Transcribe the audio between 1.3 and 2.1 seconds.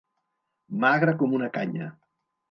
una canya.